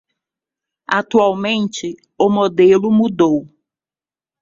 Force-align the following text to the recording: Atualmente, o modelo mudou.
Atualmente, 0.99 1.87
o 2.17 2.27
modelo 2.27 2.87
mudou. 2.91 3.37